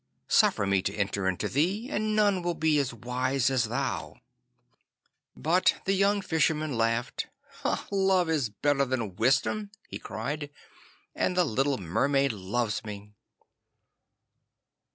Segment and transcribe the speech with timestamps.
[0.29, 4.15] Suffer me to enter into thee, and none will be as wise as thou.'
[5.37, 7.27] But the young Fisherman laughed.
[7.91, 10.49] 'Love is better than Wisdom,' he cried,
[11.13, 13.13] 'and the little Mermaid loves me.